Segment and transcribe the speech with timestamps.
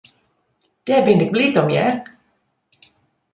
[0.85, 1.95] Dêr bin ik bliid om, hear.